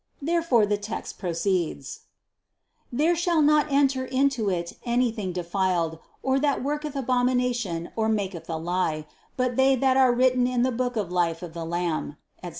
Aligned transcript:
There 0.19 0.41
fore 0.41 0.65
the 0.65 0.79
text 0.79 1.19
proceeds: 1.19 1.99
309. 2.89 3.05
"There 3.05 3.15
shall 3.15 3.41
not 3.43 3.71
enter 3.71 4.03
into 4.03 4.49
it 4.49 4.75
anything 4.83 5.31
defiled, 5.31 5.99
or 6.23 6.39
that 6.39 6.63
worketh 6.63 6.95
abomination 6.95 7.91
or 7.95 8.09
maketh 8.09 8.49
a 8.49 8.57
lie, 8.57 9.05
but 9.37 9.57
they 9.57 9.75
that 9.75 9.97
are 9.97 10.11
written 10.11 10.47
in 10.47 10.63
the 10.63 10.71
book 10.71 10.95
of 10.95 11.11
life 11.11 11.43
of 11.43 11.53
the 11.53 11.65
Lamb," 11.65 12.17
etc. 12.41 12.49